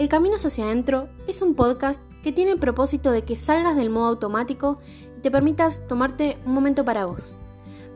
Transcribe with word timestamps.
El 0.00 0.08
Camino 0.08 0.36
hacia 0.36 0.64
adentro 0.64 1.10
es 1.28 1.42
un 1.42 1.54
podcast 1.54 2.00
que 2.22 2.32
tiene 2.32 2.52
el 2.52 2.58
propósito 2.58 3.10
de 3.10 3.20
que 3.20 3.36
salgas 3.36 3.76
del 3.76 3.90
modo 3.90 4.06
automático 4.06 4.78
y 5.18 5.20
te 5.20 5.30
permitas 5.30 5.86
tomarte 5.88 6.38
un 6.46 6.54
momento 6.54 6.86
para 6.86 7.04
vos, 7.04 7.34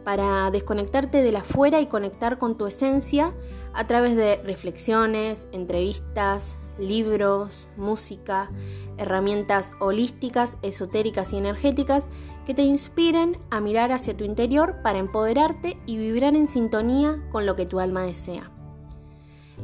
para 0.04 0.50
desconectarte 0.50 1.22
de 1.22 1.32
la 1.32 1.38
afuera 1.38 1.80
y 1.80 1.86
conectar 1.86 2.36
con 2.36 2.58
tu 2.58 2.66
esencia 2.66 3.32
a 3.72 3.86
través 3.86 4.16
de 4.16 4.36
reflexiones, 4.44 5.48
entrevistas, 5.52 6.58
libros, 6.78 7.68
música, 7.78 8.50
herramientas 8.98 9.72
holísticas, 9.80 10.58
esotéricas 10.60 11.32
y 11.32 11.38
energéticas 11.38 12.08
que 12.44 12.52
te 12.52 12.64
inspiren 12.64 13.38
a 13.48 13.62
mirar 13.62 13.92
hacia 13.92 14.14
tu 14.14 14.24
interior 14.24 14.82
para 14.82 14.98
empoderarte 14.98 15.78
y 15.86 15.96
vibrar 15.96 16.36
en 16.36 16.48
sintonía 16.48 17.26
con 17.32 17.46
lo 17.46 17.56
que 17.56 17.64
tu 17.64 17.80
alma 17.80 18.02
desea. 18.02 18.50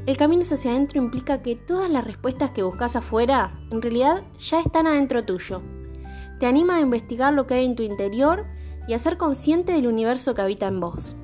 El 0.06 0.16
camino 0.16 0.42
hacia 0.42 0.70
adentro 0.70 1.00
implica 1.00 1.42
que 1.42 1.56
todas 1.56 1.90
las 1.90 2.04
respuestas 2.04 2.50
que 2.50 2.62
buscas 2.62 2.96
afuera 2.96 3.60
en 3.70 3.82
realidad 3.82 4.22
ya 4.38 4.60
están 4.60 4.86
adentro 4.86 5.24
tuyo. 5.24 5.60
Te 6.38 6.46
anima 6.46 6.76
a 6.76 6.80
investigar 6.80 7.34
lo 7.34 7.46
que 7.46 7.54
hay 7.54 7.66
en 7.66 7.76
tu 7.76 7.82
interior 7.82 8.46
y 8.88 8.94
a 8.94 8.98
ser 8.98 9.18
consciente 9.18 9.72
del 9.72 9.86
universo 9.86 10.34
que 10.34 10.42
habita 10.42 10.66
en 10.66 10.80
vos. 10.80 11.14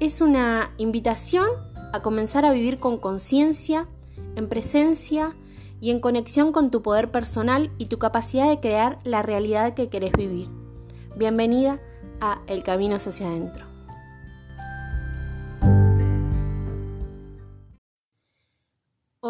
Es 0.00 0.20
una 0.20 0.72
invitación 0.76 1.48
a 1.92 2.02
comenzar 2.02 2.44
a 2.44 2.52
vivir 2.52 2.78
con 2.78 2.98
conciencia, 2.98 3.86
en 4.34 4.48
presencia 4.48 5.32
y 5.80 5.90
en 5.90 6.00
conexión 6.00 6.50
con 6.50 6.70
tu 6.70 6.82
poder 6.82 7.10
personal 7.10 7.70
y 7.78 7.86
tu 7.86 7.98
capacidad 7.98 8.48
de 8.48 8.58
crear 8.58 8.98
la 9.04 9.22
realidad 9.22 9.74
que 9.74 9.88
querés 9.88 10.12
vivir. 10.12 10.48
Bienvenida 11.16 11.80
a 12.20 12.42
El 12.48 12.64
Camino 12.64 12.96
hacia 12.96 13.28
adentro. 13.28 13.73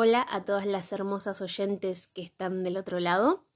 Hola 0.06 0.27
a 0.28 0.44
todas 0.44 0.66
las 0.66 0.92
hermosas 0.92 1.41
oyentes 1.41 2.08
que 2.08 2.20
están 2.20 2.62
del 2.62 2.77
otro 2.77 3.00
lado. 3.00 3.47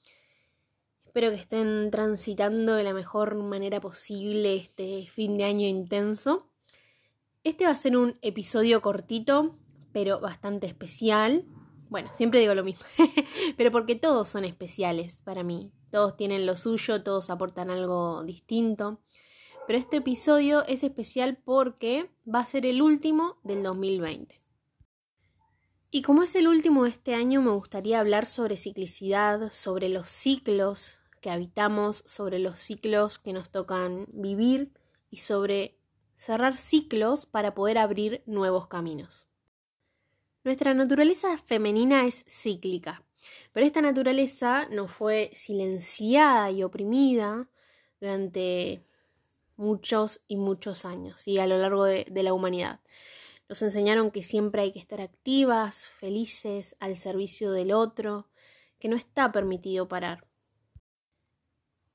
Espero 1.05 1.28
que 1.28 1.36
estén 1.36 1.90
transitando 1.90 2.72
de 2.72 2.84
la 2.84 2.94
mejor 2.94 3.34
manera 3.34 3.82
posible 3.82 4.56
este 4.56 5.05
fin 5.08 5.36
de 5.36 5.44
año 5.44 5.68
intenso. 5.68 6.48
Este 7.44 7.66
va 7.66 7.72
a 7.72 7.77
ser 7.77 7.98
un 7.98 8.16
episodio 8.22 8.80
cortito, 8.80 9.58
pero 9.92 10.20
bastante 10.20 10.66
especial. 10.66 11.44
Bueno, 11.90 12.08
siempre 12.14 12.40
digo 12.40 12.55
lo 12.55 12.64
mismo, 12.64 12.86
pero 13.58 13.70
porque 13.70 13.94
todos 13.94 14.30
son 14.30 14.46
especiales 14.46 15.20
para 15.22 15.42
mí. 15.42 15.70
Todos 15.90 16.16
tienen 16.16 16.46
lo 16.46 16.56
suyo, 16.56 17.02
todos 17.02 17.28
aportan 17.28 17.68
algo 17.68 18.24
distinto. 18.24 19.02
Pero 19.66 19.78
este 19.78 19.98
episodio 19.98 20.64
es 20.64 20.83
especial 20.83 21.36
porque 21.44 22.10
va 22.24 22.40
a 22.40 22.46
ser 22.46 22.64
el 22.64 22.80
último 22.80 23.36
del 23.44 23.62
2020. 23.62 24.47
Y 25.91 26.03
como 26.03 26.22
es 26.22 26.34
el 26.34 26.48
último 26.48 26.84
de 26.84 26.91
este 26.91 27.14
año, 27.14 27.41
me 27.41 27.50
gustaría 27.50 27.98
hablar 27.98 28.27
sobre 28.27 28.58
ciclicidad, 28.58 29.50
sobre 29.50 29.89
los 29.89 30.08
ciclos 30.08 31.00
que 31.22 31.30
habitamos, 31.30 32.03
sobre 32.05 32.39
los 32.39 32.58
ciclos 32.58 33.19
que 33.19 33.33
nos 33.33 33.50
tocan 33.50 34.06
vivir 34.12 34.70
y 35.11 35.19
sobre 35.19 35.78
cerrar 36.14 36.58
ciclos 36.58 37.25
para 37.25 37.55
poder 37.55 37.78
abrir 37.78 38.22
nuevos 38.27 38.69
caminos. 38.69 39.28
Nuestra 40.45 40.75
naturaleza 40.75 41.39
femenina 41.39 42.06
es 42.06 42.23
cíclica, 42.28 43.02
pero 43.52 43.64
esta 43.64 43.80
naturaleza 43.80 44.69
no 44.70 44.89
fue 44.89 45.30
silenciada 45.33 46.50
y 46.50 46.62
oprimida 46.62 47.48
durante 47.98 48.84
muchos 49.56 50.23
y 50.28 50.36
muchos 50.36 50.84
años 50.84 51.27
y 51.27 51.39
a 51.39 51.47
lo 51.47 51.56
largo 51.56 51.84
de, 51.84 52.06
de 52.11 52.23
la 52.23 52.34
humanidad. 52.34 52.80
Nos 53.48 53.62
enseñaron 53.62 54.10
que 54.10 54.22
siempre 54.22 54.62
hay 54.62 54.72
que 54.72 54.78
estar 54.78 55.00
activas, 55.00 55.88
felices, 55.88 56.77
al 56.80 56.96
servicio 56.96 57.50
del 57.50 57.72
otro, 57.72 58.28
que 58.78 58.88
no 58.88 58.96
está 58.96 59.32
permitido 59.32 59.89
parar. 59.89 60.28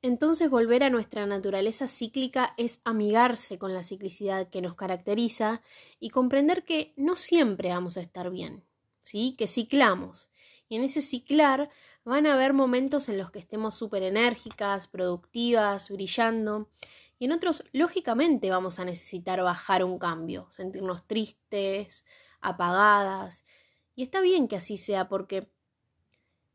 Entonces 0.01 0.49
volver 0.49 0.83
a 0.83 0.89
nuestra 0.89 1.25
naturaleza 1.25 1.87
cíclica 1.87 2.53
es 2.57 2.81
amigarse 2.83 3.57
con 3.57 3.73
la 3.73 3.85
ciclicidad 3.85 4.49
que 4.49 4.61
nos 4.61 4.75
caracteriza 4.75 5.61
y 5.97 6.09
comprender 6.09 6.65
que 6.65 6.93
no 6.97 7.15
siempre 7.15 7.69
vamos 7.69 7.95
a 7.95 8.01
estar 8.01 8.29
bien, 8.29 8.65
¿sí? 9.03 9.35
Que 9.37 9.47
ciclamos. 9.47 10.29
Y 10.67 10.75
en 10.75 10.83
ese 10.83 11.01
ciclar 11.01 11.69
van 12.03 12.25
a 12.25 12.33
haber 12.33 12.51
momentos 12.51 13.07
en 13.07 13.17
los 13.17 13.31
que 13.31 13.39
estemos 13.39 13.75
súper 13.75 14.03
enérgicas, 14.03 14.89
productivas, 14.89 15.89
brillando. 15.89 16.69
En 17.23 17.31
otros, 17.31 17.63
lógicamente, 17.71 18.49
vamos 18.49 18.79
a 18.79 18.85
necesitar 18.85 19.41
bajar 19.41 19.85
un 19.85 19.97
cambio, 19.97 20.47
sentirnos 20.49 21.07
tristes, 21.07 22.03
apagadas. 22.41 23.45
Y 23.95 24.03
está 24.03 24.19
bien 24.19 24.49
que 24.49 24.57
así 24.57 24.75
sea 24.75 25.07
porque 25.07 25.49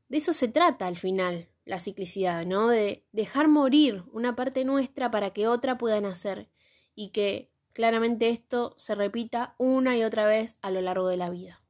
de 0.09 0.19
eso 0.19 0.34
se 0.34 0.47
trata 0.49 0.87
al 0.87 0.99
final, 0.99 1.49
la 1.65 1.79
ciclicidad, 1.79 2.45
¿no? 2.45 2.69
De 2.69 3.06
dejar 3.12 3.49
morir 3.49 4.05
una 4.12 4.37
parte 4.37 4.67
nuestra 4.67 5.11
para 5.11 5.31
que 5.31 5.49
otra 5.49 5.79
pueda 5.79 6.03
nacer 6.03 6.51
y 6.95 7.12
que 7.12 7.50
claramente 7.73 8.29
esto 8.29 8.75
se 8.77 8.95
repita 8.95 9.55
una 9.56 9.97
y 9.97 10.05
otra 10.05 10.27
vez 10.27 10.59
a 10.61 10.71
lo 10.71 10.83
largo 10.83 11.09
de 11.09 11.17
la 11.17 11.31
vida. 11.31 11.62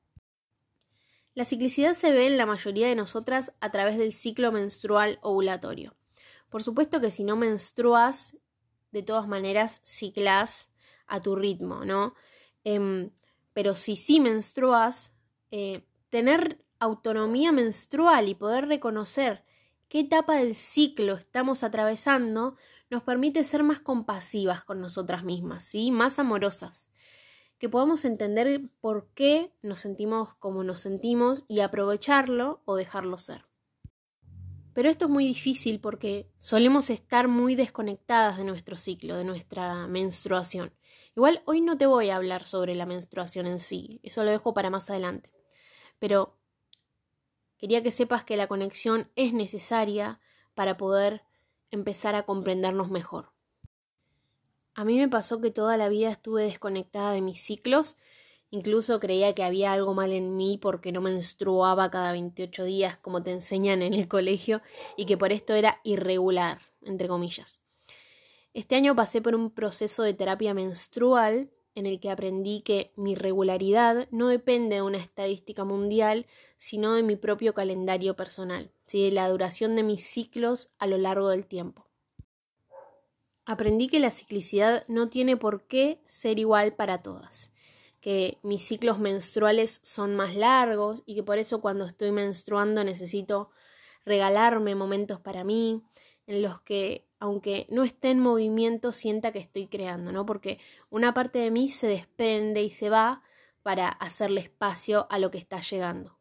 La 1.35 1.45
ciclicidad 1.45 1.95
se 1.95 2.11
ve 2.11 2.27
en 2.27 2.37
la 2.37 2.47
mayoría 2.47 2.89
de 2.89 2.97
nosotras 2.97 3.53
a 3.61 3.71
través 3.71 3.97
del 3.97 4.13
ciclo 4.13 4.51
menstrual 4.51 5.21
ovulatorio. 5.23 5.95
Por 6.49 6.65
supuesto 6.65 7.01
que 7.01 7.13
si 7.13 7.23
no 7.23 7.37
menstruas, 7.37 8.37
de 8.91 9.03
todas 9.03 9.29
maneras 9.29 9.81
ciclas 9.85 10.71
a 11.07 11.21
tu 11.21 11.37
ritmo, 11.37 11.85
¿no? 11.85 12.15
Em, 12.65 13.11
pero 13.53 13.75
si 13.75 13.97
sí 13.97 14.21
menstruas, 14.21 15.13
eh, 15.51 15.85
tener 16.11 16.65
autonomía 16.79 17.53
menstrual 17.53 18.29
y 18.29 18.35
poder 18.35 18.69
reconocer 18.69 19.45
qué 19.89 20.01
etapa 20.01 20.37
del 20.37 20.55
ciclo 20.55 21.15
estamos 21.15 21.65
atravesando 21.65 22.57
nos 22.91 23.03
permite 23.03 23.45
ser 23.45 23.63
más 23.63 23.81
compasivas 23.81 24.65
con 24.65 24.81
nosotras 24.81 25.25
mismas, 25.25 25.65
¿sí? 25.65 25.91
más 25.91 26.19
amorosas, 26.19 26.91
que 27.59 27.69
podamos 27.69 28.05
entender 28.05 28.63
por 28.81 29.09
qué 29.15 29.53
nos 29.63 29.81
sentimos 29.81 30.35
como 30.37 30.65
nos 30.65 30.81
sentimos 30.81 31.45
y 31.49 31.61
aprovecharlo 31.61 32.63
o 32.65 32.77
dejarlo 32.77 33.19
ser. 33.19 33.48
Pero 34.79 34.91
esto 34.91 35.07
es 35.07 35.11
muy 35.11 35.27
difícil 35.27 35.81
porque 35.81 36.31
solemos 36.37 36.89
estar 36.89 37.27
muy 37.27 37.57
desconectadas 37.57 38.39
de 38.39 38.45
nuestro 38.45 38.77
ciclo, 38.77 39.17
de 39.17 39.25
nuestra 39.25 39.89
menstruación. 39.89 40.73
Igual 41.17 41.43
hoy 41.47 41.61
no 41.61 41.77
te 41.77 41.87
voy 41.87 42.11
a 42.11 42.15
hablar 42.15 42.45
sobre 42.45 42.77
la 42.77 42.87
menstruación 42.87 43.49
en 43.49 43.59
sí, 43.59 43.99
eso 44.05 44.23
lo 44.23 44.31
dejo 44.31 44.55
para 44.55 44.71
más 44.71 44.89
adelante. 44.89 45.33
Pero 45.99 46.39
Quería 47.59 47.83
que 47.83 47.91
sepas 47.91 48.23
que 48.23 48.37
la 48.37 48.47
conexión 48.47 49.11
es 49.17 49.33
necesaria 49.33 50.21
para 50.55 50.77
poder 50.77 51.25
empezar 51.73 52.15
a 52.15 52.23
comprendernos 52.23 52.89
mejor. 52.89 53.33
A 54.75 54.85
mí 54.85 54.97
me 54.97 55.09
pasó 55.09 55.41
que 55.41 55.51
toda 55.51 55.77
la 55.77 55.89
vida 55.89 56.09
estuve 56.09 56.45
desconectada 56.45 57.11
de 57.11 57.21
mis 57.21 57.43
ciclos, 57.43 57.97
incluso 58.51 59.01
creía 59.01 59.35
que 59.35 59.45
había 59.45 59.73
algo 59.73 59.95
mal 59.95 60.13
en 60.13 60.37
mí 60.37 60.59
porque 60.61 60.93
no 60.93 61.01
menstruaba 61.01 61.91
cada 61.91 62.13
28 62.13 62.65
días 62.65 62.99
como 62.99 63.23
te 63.23 63.31
enseñan 63.31 63.83
en 63.83 63.95
el 63.95 64.09
colegio 64.09 64.63
y 64.97 65.07
que 65.07 65.17
por 65.17 65.33
esto 65.33 65.55
era 65.55 65.81
irregular, 65.85 66.61
entre 66.83 67.09
comillas. 67.09 67.61
Este 68.55 68.75
año 68.75 68.97
pasé 68.97 69.21
por 69.21 69.35
un 69.35 69.51
proceso 69.51 70.03
de 70.03 70.15
terapia 70.15 70.55
menstrual 70.55 71.51
en 71.75 71.87
el 71.87 72.01
que 72.01 72.11
aprendí 72.11 72.63
que 72.63 72.93
mi 72.97 73.15
regularidad 73.15 74.09
no 74.11 74.29
depende 74.29 74.77
de 74.77 74.83
una 74.83 74.99
estadística 74.99 75.65
mundial, 75.65 76.27
sino 76.57 76.95
de 76.95 77.05
mi 77.05 77.15
propio 77.15 77.55
calendario 77.55 78.17
personal, 78.17 78.73
de 78.93 79.13
la 79.13 79.29
duración 79.29 79.77
de 79.77 79.85
mis 79.85 80.05
ciclos 80.05 80.71
a 80.79 80.89
lo 80.89 80.99
largo 80.99 81.29
del 81.29 81.47
tiempo. 81.47 81.87
Aprendí 83.45 83.89
que 83.89 84.01
la 84.01 84.11
ciclicidad 84.11 84.85
no 84.89 85.09
tiene 85.09 85.37
por 85.37 85.63
qué 85.69 86.03
ser 86.05 86.39
igual 86.39 86.75
para 86.75 87.01
todas, 87.01 87.53
que 88.01 88.39
mis 88.43 88.65
ciclos 88.65 88.99
menstruales 88.99 89.81
son 89.83 90.15
más 90.17 90.35
largos 90.35 91.03
y 91.07 91.15
que 91.15 91.23
por 91.23 91.39
eso 91.39 91.61
cuando 91.61 91.85
estoy 91.85 92.13
menstruando 92.13 92.85
necesito 92.85 93.51
regalarme 94.05 94.75
momentos 94.75 95.21
para 95.21 95.45
mí, 95.45 95.83
en 96.27 96.43
los 96.43 96.61
que 96.61 97.09
aunque 97.21 97.67
no 97.69 97.83
esté 97.83 98.11
en 98.11 98.21
movimiento, 98.21 98.93
sienta 98.93 99.33
que 99.33 99.41
estoy 99.41 99.67
creando, 99.67 100.13
¿no? 100.13 100.25
Porque 100.25 100.59
una 100.89 101.15
parte 101.15 101.41
de 101.41 101.51
mí 101.51 101.69
se 101.69 101.89
desprende 101.89 102.63
y 102.63 102.71
se 102.71 102.91
va 102.91 103.23
para 103.63 103.89
hacerle 103.89 104.43
espacio 104.43 105.07
a 105.11 105.19
lo 105.19 105.31
que 105.31 105.39
está 105.39 105.61
llegando. 105.61 106.19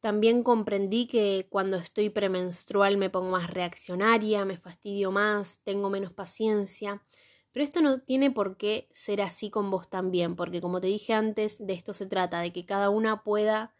También 0.00 0.42
comprendí 0.42 1.06
que 1.06 1.46
cuando 1.48 1.76
estoy 1.76 2.10
premenstrual 2.10 2.96
me 2.96 3.10
pongo 3.10 3.30
más 3.30 3.50
reaccionaria, 3.50 4.44
me 4.44 4.56
fastidio 4.56 5.12
más, 5.12 5.60
tengo 5.62 5.90
menos 5.90 6.12
paciencia. 6.12 7.02
Pero 7.52 7.64
esto 7.64 7.82
no 7.82 8.00
tiene 8.00 8.30
por 8.30 8.56
qué 8.56 8.88
ser 8.92 9.20
así 9.20 9.50
con 9.50 9.70
vos 9.70 9.88
también, 9.88 10.36
porque 10.36 10.60
como 10.60 10.80
te 10.80 10.86
dije 10.86 11.12
antes, 11.12 11.64
de 11.64 11.74
esto 11.74 11.92
se 11.92 12.06
trata, 12.06 12.40
de 12.40 12.52
que 12.52 12.64
cada 12.64 12.88
una 12.88 13.22
pueda, 13.22 13.74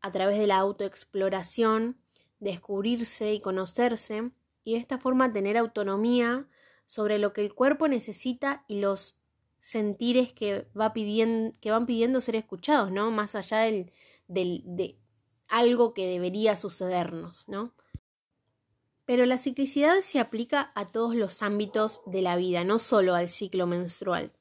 a 0.00 0.12
través 0.12 0.38
de 0.38 0.46
la 0.46 0.58
autoexploración, 0.58 1.98
descubrirse 2.38 3.32
y 3.32 3.40
conocerse 3.40 4.30
y 4.64 4.74
de 4.74 4.78
esta 4.78 4.98
forma 4.98 5.32
tener 5.32 5.56
autonomía 5.56 6.46
sobre 6.86 7.18
lo 7.18 7.32
que 7.32 7.40
el 7.40 7.54
cuerpo 7.54 7.88
necesita 7.88 8.64
y 8.68 8.80
los 8.80 9.16
sentires 9.60 10.32
que, 10.32 10.66
va 10.78 10.92
pidiendo, 10.92 11.52
que 11.60 11.70
van 11.70 11.86
pidiendo 11.86 12.20
ser 12.20 12.36
escuchados, 12.36 12.90
¿no? 12.90 13.10
Más 13.10 13.34
allá 13.34 13.58
del, 13.58 13.92
del, 14.26 14.62
de, 14.66 14.98
algo 15.48 15.94
que 15.94 16.06
debería 16.06 16.56
sucedernos, 16.56 17.48
¿no? 17.48 17.72
Pero 19.04 19.26
la 19.26 19.38
ciclicidad 19.38 20.00
se 20.00 20.20
aplica 20.20 20.72
a 20.74 20.86
todos 20.86 21.14
los 21.14 21.42
ámbitos 21.42 22.02
de 22.06 22.22
la 22.22 22.36
vida, 22.36 22.64
no 22.64 22.78
solo 22.78 23.14
al 23.14 23.28
ciclo 23.28 23.66
menstrual. 23.66 24.32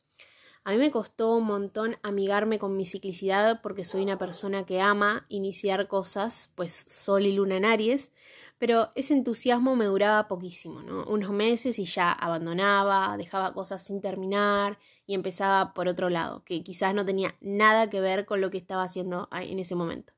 A 0.64 0.74
mí 0.74 0.78
me 0.78 0.92
costó 0.92 1.36
un 1.36 1.46
montón 1.46 1.98
amigarme 2.04 2.60
con 2.60 2.78
mi 2.78 2.86
ciclicidad 2.86 3.62
porque 3.64 3.84
soy 3.84 4.04
una 4.04 4.20
persona 4.20 4.64
que 4.64 4.80
ama 4.80 5.26
iniciar 5.28 5.88
cosas, 5.88 6.52
pues 6.56 6.86
sol 6.88 7.26
y 7.26 7.34
luna 7.34 7.58
en 7.58 7.66
Aries, 7.66 8.12
pero 8.60 8.92
ese 8.94 9.16
entusiasmo 9.16 9.76
me 9.76 9.86
duraba 9.86 10.28
poquísimo, 10.28 10.84
¿no? 10.84 11.04
Unos 11.06 11.32
meses 11.32 11.80
y 11.80 11.86
ya 11.86 12.12
abandonaba, 12.12 13.18
dejaba 13.18 13.56
cosas 13.56 13.84
sin 13.84 14.02
terminar 14.02 14.78
y 15.08 15.16
empezaba 15.16 15.74
por 15.74 15.88
otro 15.88 16.12
lado, 16.12 16.44
que 16.44 16.64
quizás 16.64 16.94
no 16.94 17.04
tenía 17.04 17.36
nada 17.42 17.90
que 17.90 18.00
ver 18.00 18.28
con 18.28 18.40
lo 18.40 18.52
que 18.52 18.60
estaba 18.60 18.84
haciendo 18.84 19.28
en 19.32 19.58
ese 19.58 19.74
momento. 19.74 20.14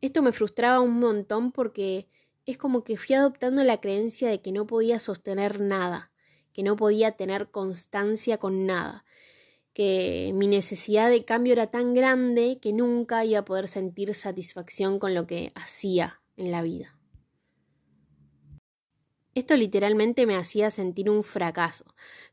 Esto 0.00 0.20
me 0.20 0.32
frustraba 0.32 0.80
un 0.80 0.98
montón 0.98 1.52
porque 1.52 2.08
es 2.46 2.58
como 2.58 2.84
que 2.84 2.96
fui 2.96 3.14
adoptando 3.16 3.64
la 3.64 3.80
creencia 3.80 4.28
de 4.28 4.40
que 4.40 4.52
no 4.52 4.66
podía 4.66 5.00
sostener 5.00 5.60
nada, 5.60 6.12
que 6.52 6.62
no 6.62 6.76
podía 6.76 7.12
tener 7.12 7.50
constancia 7.50 8.38
con 8.38 8.66
nada, 8.66 9.04
que 9.74 10.30
mi 10.32 10.46
necesidad 10.46 11.10
de 11.10 11.24
cambio 11.24 11.52
era 11.52 11.66
tan 11.66 11.92
grande 11.92 12.58
que 12.62 12.72
nunca 12.72 13.24
iba 13.24 13.40
a 13.40 13.44
poder 13.44 13.68
sentir 13.68 14.14
satisfacción 14.14 14.98
con 14.98 15.14
lo 15.14 15.26
que 15.26 15.52
hacía 15.54 16.22
en 16.36 16.52
la 16.52 16.62
vida. 16.62 16.96
Esto 19.34 19.54
literalmente 19.54 20.24
me 20.24 20.36
hacía 20.36 20.70
sentir 20.70 21.10
un 21.10 21.22
fracaso. 21.22 21.84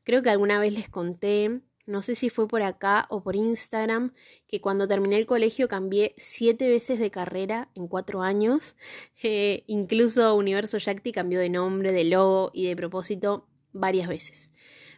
Creo 0.04 0.24
que 0.24 0.30
alguna 0.30 0.58
vez 0.58 0.74
les 0.74 0.88
conté, 0.88 1.60
no 1.86 2.02
sé 2.02 2.16
si 2.16 2.30
fue 2.30 2.48
por 2.48 2.62
acá 2.62 3.08
o 3.10 3.24
por 3.24 3.36
Instagram, 3.36 4.14
que 4.48 4.62
cuando 4.62 4.88
terminé 4.88 5.18
el 5.18 5.26
colegio 5.26 5.68
cambié 5.68 6.14
siete 6.18 6.70
veces 6.70 7.00
de 7.00 7.12
carrera 7.12 7.70
en 7.76 7.88
cuatro 7.88 8.22
años. 8.22 8.76
Eh, 9.26 9.64
incluso 9.68 10.36
Universo 10.36 10.78
Yacti 10.78 11.14
cambió 11.14 11.40
de 11.40 11.50
nombre, 11.50 11.94
de 11.94 12.04
logo 12.04 12.52
y 12.54 12.68
de 12.68 12.76
propósito 12.76 13.48
varias 13.72 14.10
veces. 14.10 14.52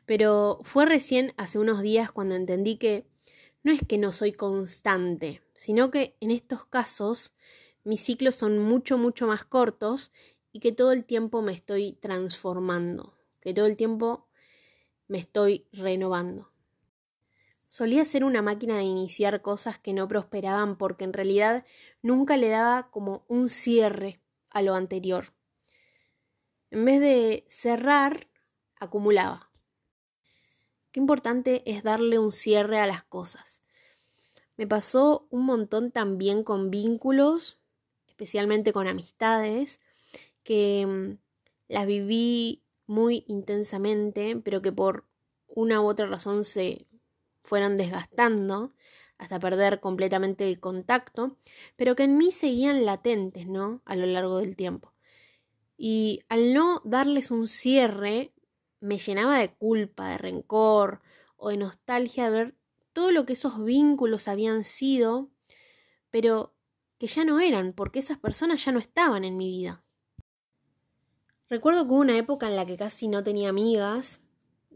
Pero 0.07 0.61
fue 0.63 0.87
recién 0.87 1.33
hace 1.37 1.59
unos 1.59 1.83
días 1.83 2.11
cuando 2.11 2.33
entendí 2.33 2.77
que 2.77 3.05
no 3.61 3.71
es 3.71 3.81
que 3.87 3.99
no 3.99 4.11
soy 4.11 4.31
constante, 4.31 5.43
sino 5.53 5.91
que 5.91 6.15
en 6.21 6.31
estos 6.31 6.65
casos 6.65 7.35
mis 7.83 8.01
ciclos 8.01 8.33
son 8.33 8.57
mucho, 8.57 8.97
mucho 8.97 9.27
más 9.27 9.45
cortos 9.45 10.11
y 10.51 10.59
que 10.59 10.71
todo 10.71 10.91
el 10.91 11.05
tiempo 11.05 11.43
me 11.43 11.53
estoy 11.53 11.93
transformando, 11.93 13.13
que 13.41 13.53
todo 13.53 13.67
el 13.67 13.77
tiempo 13.77 14.27
me 15.07 15.19
estoy 15.19 15.67
renovando. 15.71 16.54
Solía 17.75 18.05
ser 18.05 18.23
una 18.23 18.41
máquina 18.41 18.77
de 18.77 18.83
iniciar 18.83 19.41
cosas 19.41 19.77
que 19.77 19.91
no 19.91 20.07
prosperaban 20.07 20.77
porque 20.77 21.03
en 21.03 21.11
realidad 21.11 21.65
nunca 22.01 22.37
le 22.37 22.47
daba 22.47 22.89
como 22.89 23.25
un 23.27 23.49
cierre 23.49 24.21
a 24.49 24.61
lo 24.61 24.75
anterior. 24.75 25.33
En 26.71 26.85
vez 26.85 27.01
de 27.01 27.43
cerrar, 27.49 28.29
acumulaba. 28.79 29.51
Qué 30.93 31.01
importante 31.01 31.69
es 31.69 31.83
darle 31.83 32.17
un 32.17 32.31
cierre 32.31 32.79
a 32.79 32.87
las 32.87 33.03
cosas. 33.03 33.61
Me 34.55 34.67
pasó 34.67 35.27
un 35.29 35.45
montón 35.45 35.91
también 35.91 36.45
con 36.45 36.71
vínculos, 36.71 37.59
especialmente 38.07 38.71
con 38.71 38.87
amistades, 38.87 39.81
que 40.43 40.85
mm, 40.87 41.17
las 41.67 41.85
viví 41.85 42.63
muy 42.87 43.25
intensamente, 43.27 44.37
pero 44.37 44.61
que 44.61 44.71
por 44.71 45.09
una 45.49 45.81
u 45.81 45.87
otra 45.87 46.05
razón 46.05 46.45
se 46.45 46.87
fueron 47.45 47.77
desgastando 47.77 48.73
hasta 49.17 49.39
perder 49.39 49.79
completamente 49.79 50.47
el 50.47 50.59
contacto, 50.59 51.37
pero 51.77 51.95
que 51.95 52.03
en 52.03 52.17
mí 52.17 52.31
seguían 52.31 52.85
latentes, 52.85 53.47
¿no? 53.47 53.81
A 53.85 53.95
lo 53.95 54.05
largo 54.05 54.39
del 54.39 54.55
tiempo. 54.55 54.93
Y 55.77 56.21
al 56.27 56.53
no 56.53 56.81
darles 56.83 57.31
un 57.31 57.47
cierre, 57.47 58.33
me 58.81 58.97
llenaba 58.97 59.39
de 59.39 59.53
culpa, 59.53 60.09
de 60.09 60.17
rencor 60.17 61.01
o 61.37 61.49
de 61.49 61.57
nostalgia 61.57 62.25
de 62.25 62.31
ver 62.31 62.55
todo 62.93 63.11
lo 63.11 63.25
que 63.25 63.33
esos 63.33 63.63
vínculos 63.63 64.27
habían 64.27 64.63
sido, 64.63 65.29
pero 66.11 66.53
que 66.97 67.07
ya 67.07 67.25
no 67.25 67.39
eran, 67.39 67.73
porque 67.73 67.99
esas 67.99 68.17
personas 68.17 68.63
ya 68.63 68.71
no 68.71 68.79
estaban 68.79 69.23
en 69.23 69.37
mi 69.37 69.49
vida. 69.49 69.83
Recuerdo 71.49 71.85
que 71.85 71.91
hubo 71.91 71.99
una 71.99 72.17
época 72.17 72.47
en 72.47 72.55
la 72.55 72.65
que 72.65 72.77
casi 72.77 73.07
no 73.07 73.23
tenía 73.23 73.49
amigas 73.49 74.19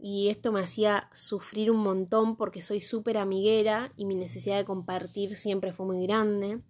y 0.02 0.28
esto 0.28 0.52
me 0.52 0.60
hacía 0.60 1.08
sufrir 1.12 1.70
un 1.70 1.78
montón 1.78 2.36
porque 2.36 2.62
soy 2.62 2.80
súper 2.80 3.18
amiguera 3.18 3.92
y 3.96 4.06
mi 4.06 4.14
necesidad 4.14 4.56
de 4.56 4.64
compartir 4.64 5.36
siempre 5.36 5.72
fue 5.72 5.86
muy 5.86 6.06
grande. 6.06 6.60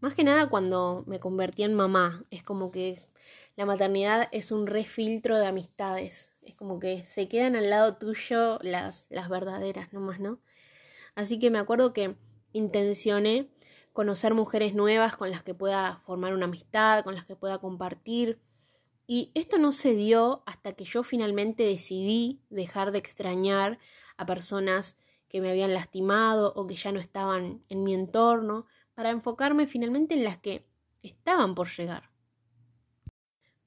Más 0.00 0.14
que 0.14 0.24
nada 0.24 0.48
cuando 0.48 1.04
me 1.06 1.20
convertí 1.20 1.62
en 1.62 1.74
mamá. 1.74 2.24
Es 2.30 2.42
como 2.42 2.72
que 2.72 2.98
la 3.54 3.66
maternidad 3.66 4.28
es 4.32 4.50
un 4.50 4.66
refiltro 4.66 5.38
de 5.38 5.46
amistades. 5.46 6.32
Es 6.42 6.56
como 6.56 6.80
que 6.80 7.04
se 7.04 7.28
quedan 7.28 7.54
al 7.54 7.70
lado 7.70 7.96
tuyo 7.96 8.58
las, 8.62 9.06
las 9.10 9.28
verdaderas, 9.28 9.92
nomás, 9.92 10.18
¿no? 10.18 10.40
Así 11.14 11.38
que 11.38 11.50
me 11.50 11.58
acuerdo 11.58 11.92
que 11.92 12.16
intencioné 12.52 13.48
conocer 13.92 14.34
mujeres 14.34 14.74
nuevas 14.74 15.16
con 15.16 15.30
las 15.30 15.42
que 15.42 15.54
pueda 15.54 16.00
formar 16.04 16.34
una 16.34 16.46
amistad, 16.46 17.04
con 17.04 17.14
las 17.14 17.26
que 17.26 17.36
pueda 17.36 17.58
compartir 17.58 18.40
y 19.12 19.30
esto 19.34 19.58
no 19.58 19.72
se 19.72 19.94
dio 19.94 20.42
hasta 20.46 20.72
que 20.72 20.86
yo 20.86 21.02
finalmente 21.02 21.64
decidí 21.64 22.40
dejar 22.48 22.92
de 22.92 22.98
extrañar 22.98 23.78
a 24.16 24.24
personas 24.24 24.96
que 25.28 25.42
me 25.42 25.50
habían 25.50 25.74
lastimado 25.74 26.54
o 26.56 26.66
que 26.66 26.76
ya 26.76 26.92
no 26.92 26.98
estaban 26.98 27.62
en 27.68 27.84
mi 27.84 27.92
entorno, 27.92 28.64
para 28.94 29.10
enfocarme 29.10 29.66
finalmente 29.66 30.14
en 30.14 30.24
las 30.24 30.38
que 30.38 30.64
estaban 31.02 31.54
por 31.54 31.68
llegar. 31.68 32.08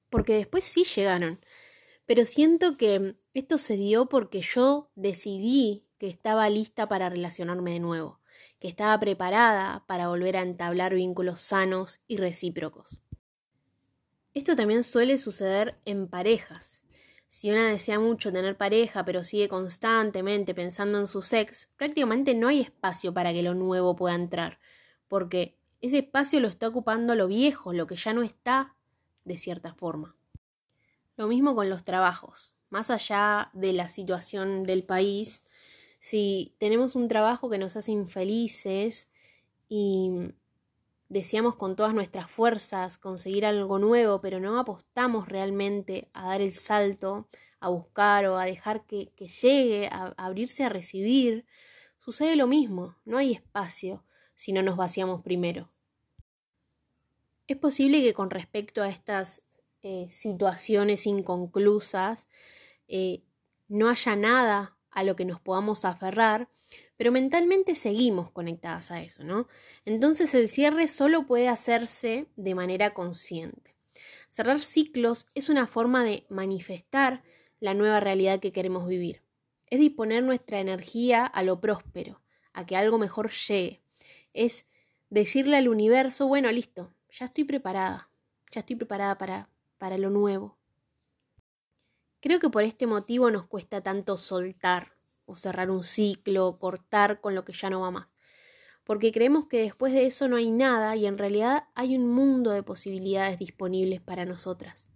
Porque 0.09 0.33
después 0.33 0.63
sí 0.63 0.83
llegaron, 0.83 1.39
pero 2.07 2.25
siento 2.25 2.75
que 2.75 3.15
esto 3.35 3.59
se 3.59 3.77
dio 3.77 4.07
porque 4.07 4.41
yo 4.41 4.89
decidí 4.95 5.85
que 5.99 6.07
estaba 6.07 6.49
lista 6.49 6.87
para 6.87 7.07
relacionarme 7.11 7.73
de 7.73 7.81
nuevo, 7.81 8.19
que 8.57 8.67
estaba 8.67 8.99
preparada 8.99 9.85
para 9.85 10.07
volver 10.07 10.37
a 10.37 10.41
entablar 10.41 10.95
vínculos 10.95 11.39
sanos 11.39 11.99
y 12.07 12.17
recíprocos. 12.17 13.03
Esto 14.35 14.53
también 14.57 14.83
suele 14.83 15.17
suceder 15.17 15.77
en 15.85 16.09
parejas. 16.09 16.83
Si 17.29 17.51
una 17.51 17.69
desea 17.69 18.01
mucho 18.01 18.33
tener 18.33 18.57
pareja, 18.57 19.05
pero 19.05 19.23
sigue 19.23 19.47
constantemente 19.47 20.53
pensando 20.53 20.99
en 20.99 21.07
su 21.07 21.21
sex, 21.21 21.71
prácticamente 21.77 22.35
no 22.35 22.49
hay 22.49 22.59
espacio 22.59 23.13
para 23.13 23.31
que 23.31 23.43
lo 23.43 23.53
nuevo 23.53 23.95
pueda 23.95 24.13
entrar, 24.13 24.59
porque 25.07 25.57
ese 25.79 25.99
espacio 25.99 26.41
lo 26.41 26.49
está 26.49 26.67
ocupando 26.67 27.15
lo 27.15 27.27
viejo, 27.27 27.71
lo 27.71 27.87
que 27.87 27.95
ya 27.95 28.13
no 28.13 28.23
está, 28.23 28.75
de 29.23 29.37
cierta 29.37 29.73
forma. 29.73 30.17
Lo 31.15 31.27
mismo 31.27 31.55
con 31.55 31.69
los 31.69 31.85
trabajos. 31.85 32.53
Más 32.69 32.91
allá 32.91 33.51
de 33.53 33.71
la 33.71 33.87
situación 33.87 34.63
del 34.63 34.83
país, 34.83 35.45
si 35.99 36.55
tenemos 36.59 36.95
un 36.95 37.07
trabajo 37.07 37.49
que 37.49 37.57
nos 37.57 37.77
hace 37.77 37.93
infelices 37.93 39.07
y 39.69 40.09
deseamos 41.09 41.55
con 41.55 41.75
todas 41.75 41.93
nuestras 41.93 42.29
fuerzas 42.29 42.97
conseguir 42.97 43.45
algo 43.45 43.79
nuevo, 43.79 44.21
pero 44.21 44.39
no 44.39 44.59
apostamos 44.59 45.27
realmente 45.27 46.09
a 46.13 46.27
dar 46.27 46.41
el 46.41 46.53
salto, 46.53 47.27
a 47.59 47.69
buscar 47.69 48.25
o 48.25 48.37
a 48.37 48.45
dejar 48.45 48.85
que, 48.85 49.11
llegue, 49.41 49.87
a, 49.87 50.13
a, 50.17 50.25
abrirse 50.25 50.63
a 50.63 50.69
recibir, 50.69 51.45
sucede 51.99 52.35
lo 52.35 52.47
mismo, 52.47 52.95
no 53.05 53.17
hay 53.17 53.33
espacio 53.33 54.03
si 54.35 54.51
no 54.51 54.61
nos 54.61 54.77
vaciamos 54.77 55.21
primero. 55.21 55.71
Es 57.47 57.57
posible 57.57 58.01
que 58.01 58.13
con 58.13 58.31
respecto 58.31 58.81
a 58.81 58.89
estas 58.89 59.43
eh, 59.83 60.07
situaciones 60.09 61.05
inconclusas 61.05 62.27
eh, 62.87 63.21
no 63.67 63.87
haya 63.87 64.15
nada 64.15 64.77
a 64.89 65.03
lo 65.03 65.15
que 65.15 65.25
nos 65.25 65.39
podamos 65.39 65.85
aferrar, 65.85 66.49
pero 66.97 67.11
mentalmente 67.11 67.75
seguimos 67.75 68.31
conectadas 68.31 68.91
a 68.91 69.01
eso, 69.01 69.23
¿no? 69.23 69.47
Entonces 69.83 70.33
el 70.33 70.49
cierre 70.49 70.87
solo 70.87 71.25
puede 71.25 71.47
hacerse 71.47 72.27
de 72.35 72.55
manera 72.55 72.93
consciente. 72.93 73.75
Cerrar 74.29 74.61
ciclos 74.61 75.27
es 75.33 75.49
una 75.49 75.67
forma 75.67 76.03
de 76.03 76.25
manifestar 76.29 77.23
la 77.59 77.73
nueva 77.73 77.99
realidad 77.99 78.39
que 78.39 78.51
queremos 78.51 78.87
vivir. 78.87 79.23
Es 79.67 79.79
disponer 79.79 80.23
nuestra 80.23 80.59
energía 80.59 81.25
a 81.25 81.43
lo 81.43 81.59
próspero, 81.59 82.21
a 82.53 82.65
que 82.65 82.75
algo 82.75 82.97
mejor 82.97 83.31
llegue. 83.31 83.81
Es 84.33 84.65
decirle 85.09 85.57
al 85.57 85.67
universo, 85.67 86.27
bueno, 86.27 86.51
listo, 86.51 86.93
ya 87.11 87.25
estoy 87.25 87.45
preparada, 87.45 88.09
ya 88.51 88.59
estoy 88.59 88.75
preparada 88.75 89.17
para, 89.17 89.49
para 89.77 89.97
lo 89.97 90.09
nuevo. 90.09 90.57
Creo 92.19 92.39
que 92.39 92.49
por 92.49 92.63
este 92.63 92.87
motivo 92.87 93.31
nos 93.31 93.47
cuesta 93.47 93.81
tanto 93.81 94.17
soltar, 94.17 94.94
o 95.25 95.35
cerrar 95.35 95.69
un 95.69 95.83
ciclo, 95.83 96.57
cortar 96.59 97.21
con 97.21 97.35
lo 97.35 97.45
que 97.45 97.53
ya 97.53 97.69
no 97.69 97.81
va 97.81 97.91
más. 97.91 98.07
Porque 98.83 99.11
creemos 99.11 99.47
que 99.47 99.61
después 99.61 99.93
de 99.93 100.05
eso 100.05 100.27
no 100.27 100.35
hay 100.35 100.51
nada 100.51 100.95
y 100.95 101.05
en 101.05 101.17
realidad 101.17 101.65
hay 101.73 101.95
un 101.95 102.07
mundo 102.07 102.51
de 102.51 102.63
posibilidades 102.63 103.39
disponibles 103.39 104.01
para 104.01 104.25
nosotras. 104.25 104.89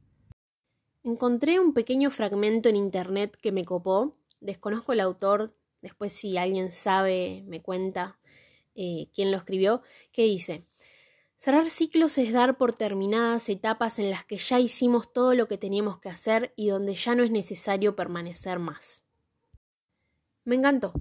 Encontré 1.03 1.59
un 1.59 1.73
pequeño 1.73 2.11
fragmento 2.11 2.69
en 2.69 2.75
internet 2.75 3.37
que 3.41 3.51
me 3.51 3.65
copó, 3.65 4.17
desconozco 4.41 4.93
el 4.93 4.99
autor, 4.99 5.55
después 5.81 6.13
si 6.13 6.37
alguien 6.37 6.71
sabe 6.71 7.43
me 7.47 7.61
cuenta 7.61 8.19
eh, 8.75 9.07
quién 9.13 9.31
lo 9.31 9.37
escribió, 9.37 9.81
que 10.11 10.23
dice, 10.23 10.65
Cerrar 11.39 11.69
ciclos 11.69 12.17
es 12.17 12.33
dar 12.33 12.57
por 12.57 12.73
terminadas 12.73 13.47
etapas 13.47 13.97
en 13.97 14.11
las 14.11 14.25
que 14.25 14.37
ya 14.37 14.59
hicimos 14.59 15.13
todo 15.13 15.33
lo 15.35 15.47
que 15.47 15.57
teníamos 15.57 15.97
que 15.97 16.09
hacer 16.09 16.53
y 16.57 16.67
donde 16.67 16.95
ya 16.95 17.15
no 17.15 17.23
es 17.23 17.31
necesario 17.31 17.95
permanecer 17.95 18.59
más. 18.59 19.05
Me 20.49 20.55
encantó, 20.55 20.93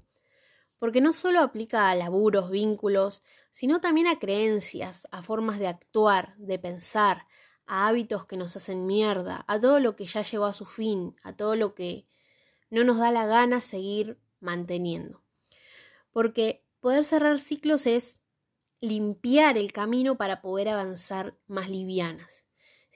porque 0.78 1.00
no 1.00 1.14
solo 1.14 1.40
aplica 1.40 1.88
a 1.88 1.94
laburos, 1.94 2.50
vínculos, 2.50 3.22
sino 3.50 3.80
también 3.80 4.06
a 4.06 4.18
creencias, 4.18 5.08
a 5.10 5.22
formas 5.22 5.58
de 5.58 5.68
actuar, 5.68 6.36
de 6.36 6.58
pensar, 6.58 7.26
a 7.64 7.88
hábitos 7.88 8.26
que 8.26 8.36
nos 8.36 8.54
hacen 8.56 8.86
mierda, 8.86 9.46
a 9.48 9.58
todo 9.58 9.80
lo 9.80 9.96
que 9.96 10.06
ya 10.06 10.20
llegó 10.20 10.44
a 10.44 10.52
su 10.52 10.66
fin, 10.66 11.16
a 11.22 11.34
todo 11.34 11.56
lo 11.56 11.74
que 11.74 12.06
no 12.68 12.84
nos 12.84 12.98
da 12.98 13.10
la 13.10 13.24
gana 13.24 13.62
seguir 13.62 14.20
manteniendo. 14.38 15.22
Porque 16.12 16.62
poder 16.80 17.06
cerrar 17.06 17.40
ciclos 17.40 17.86
es 17.86 18.18
limpiar 18.82 19.56
el 19.56 19.72
camino 19.72 20.18
para 20.18 20.42
poder 20.42 20.68
avanzar 20.68 21.38
más 21.46 21.70
livianas. 21.70 22.47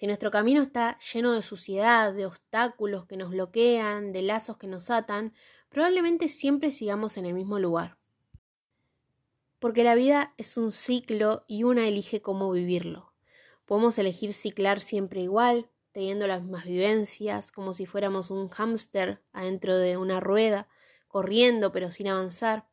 Si 0.02 0.08
nuestro 0.08 0.32
camino 0.32 0.62
está 0.62 0.98
lleno 1.12 1.30
de 1.30 1.42
suciedad, 1.42 2.12
de 2.12 2.26
obstáculos 2.26 3.06
que 3.06 3.16
nos 3.16 3.30
bloquean, 3.30 4.10
de 4.10 4.22
lazos 4.22 4.56
que 4.56 4.66
nos 4.66 4.90
atan, 4.90 5.32
probablemente 5.68 6.26
siempre 6.26 6.72
sigamos 6.72 7.16
en 7.18 7.24
el 7.24 7.34
mismo 7.34 7.60
lugar. 7.60 7.98
Porque 9.60 9.84
la 9.84 9.94
vida 9.94 10.34
es 10.38 10.56
un 10.56 10.72
ciclo 10.72 11.38
y 11.46 11.62
una 11.62 11.86
elige 11.86 12.20
cómo 12.20 12.50
vivirlo. 12.50 13.14
Podemos 13.64 13.96
elegir 13.96 14.32
ciclar 14.32 14.80
siempre 14.80 15.20
igual, 15.20 15.70
teniendo 15.92 16.26
las 16.26 16.42
mismas 16.42 16.64
vivencias, 16.64 17.52
como 17.52 17.72
si 17.72 17.86
fuéramos 17.86 18.32
un 18.32 18.48
hámster 18.48 19.22
adentro 19.32 19.78
de 19.78 19.98
una 19.98 20.18
rueda, 20.18 20.66
corriendo 21.06 21.70
pero 21.70 21.92
sin 21.92 22.08
avanzar, 22.08 22.66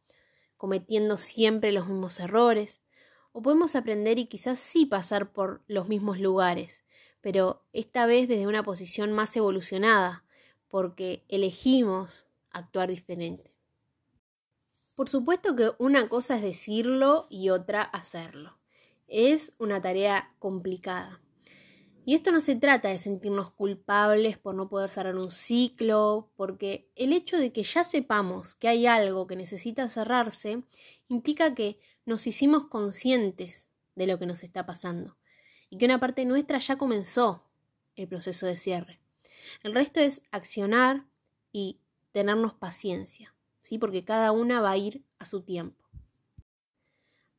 cometiendo 0.58 1.18
siempre 1.18 1.74
los 1.74 1.88
mismos 1.88 2.20
errores, 2.20 2.82
o 3.34 3.44
podemos 3.44 3.76
aprender 3.76 4.18
y 4.18 4.26
quizás 4.26 4.60
sí 4.60 4.88
pasar 4.88 5.32
por 5.32 5.62
los 5.68 5.88
mismos 5.88 6.20
lugares, 6.20 6.84
pero 7.22 7.64
esta 7.74 8.06
vez 8.06 8.28
desde 8.28 8.48
una 8.48 8.64
posición 8.64 9.12
más 9.12 9.36
evolucionada, 9.36 10.24
porque 10.70 11.24
elegimos 11.28 12.28
actuar 12.52 12.90
diferente. 12.90 13.52
Por 14.96 15.10
supuesto 15.10 15.56
que 15.56 15.72
una 15.78 16.10
cosa 16.10 16.36
es 16.36 16.42
decirlo 16.42 17.26
y 17.30 17.50
otra 17.50 17.82
hacerlo. 17.82 18.58
Es 19.08 19.54
una 19.58 19.82
tarea 19.82 20.36
complicada. 20.40 21.22
Y 22.06 22.16
esto 22.16 22.32
no 22.32 22.42
se 22.42 22.56
trata 22.56 22.90
de 22.90 22.98
sentirnos 22.98 23.52
culpables 23.52 24.38
por 24.38 24.56
no 24.56 24.68
poder 24.68 24.90
cerrar 24.90 25.16
un 25.16 25.32
ciclo, 25.32 26.32
porque 26.36 26.90
el 26.96 27.14
hecho 27.14 27.38
de 27.38 27.52
que 27.52 27.64
ya 27.64 27.84
sepamos 27.84 28.56
que 28.56 28.68
hay 28.68 28.88
algo 28.88 29.28
que 29.28 29.36
necesita 29.36 29.88
cerrarse 29.90 30.64
implica 31.08 31.54
que 31.54 31.80
nos 32.06 32.26
hicimos 32.26 32.66
conscientes 32.66 33.68
de 33.96 34.08
lo 34.08 34.18
que 34.18 34.26
nos 34.26 34.44
está 34.44 34.66
pasando 34.66 35.18
y 35.70 35.78
que 35.78 35.86
una 35.86 36.00
parte 36.00 36.26
nuestra 36.26 36.60
ya 36.60 36.78
comenzó 36.78 37.44
el 37.96 38.08
proceso 38.08 38.46
de 38.46 38.58
cierre. 38.58 39.00
El 39.64 39.74
resto 39.74 40.00
es 40.00 40.22
accionar 40.32 41.06
y 41.52 41.80
tenernos 42.12 42.54
paciencia, 42.54 43.36
¿sí? 43.64 43.78
porque 43.78 44.04
cada 44.04 44.32
una 44.32 44.62
va 44.62 44.72
a 44.72 44.78
ir 44.78 45.04
a 45.20 45.26
su 45.26 45.42
tiempo. 45.42 45.90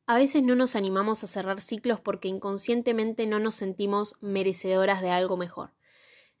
A 0.07 0.15
veces 0.15 0.43
no 0.43 0.55
nos 0.55 0.75
animamos 0.75 1.23
a 1.23 1.27
cerrar 1.27 1.61
ciclos 1.61 1.99
porque 1.99 2.27
inconscientemente 2.27 3.27
no 3.27 3.39
nos 3.39 3.55
sentimos 3.55 4.15
merecedoras 4.19 5.01
de 5.01 5.09
algo 5.09 5.37
mejor. 5.37 5.73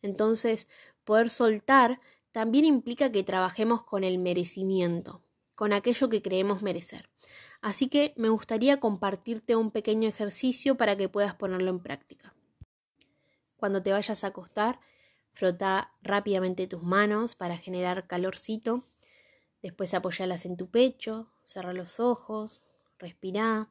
Entonces, 0.01 0.67
poder 1.05 1.29
soltar 1.29 2.01
también 2.31 2.65
implica 2.65 3.11
que 3.11 3.23
trabajemos 3.23 3.83
con 3.83 4.03
el 4.03 4.17
merecimiento, 4.17 5.23
con 5.55 5.73
aquello 5.73 6.09
que 6.09 6.21
creemos 6.21 6.61
merecer. 6.61 7.09
Así 7.61 7.89
que 7.89 8.13
me 8.17 8.29
gustaría 8.29 8.79
compartirte 8.79 9.55
un 9.55 9.69
pequeño 9.69 10.09
ejercicio 10.09 10.77
para 10.77 10.97
que 10.97 11.09
puedas 11.09 11.35
ponerlo 11.35 11.69
en 11.69 11.79
práctica. 11.79 12.33
Cuando 13.55 13.83
te 13.83 13.91
vayas 13.91 14.23
a 14.23 14.27
acostar, 14.27 14.79
frota 15.31 15.93
rápidamente 16.01 16.65
tus 16.65 16.81
manos 16.81 17.35
para 17.35 17.57
generar 17.57 18.07
calorcito. 18.07 18.83
Después 19.61 19.93
apoyalas 19.93 20.45
en 20.45 20.57
tu 20.57 20.71
pecho, 20.71 21.31
cerra 21.43 21.71
los 21.71 21.99
ojos, 21.99 22.63
respira 22.97 23.69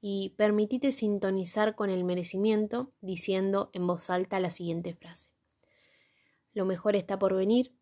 y 0.00 0.30
permitite 0.36 0.92
sintonizar 0.92 1.74
con 1.74 1.90
el 1.90 2.04
merecimiento 2.04 2.92
diciendo 3.00 3.70
en 3.72 3.88
voz 3.88 4.08
alta 4.08 4.38
la 4.38 4.50
siguiente 4.50 4.94
frase. 4.94 5.30
Lo 6.54 6.64
mejor 6.64 6.94
está 6.94 7.18
por 7.18 7.34
venir 7.34 7.74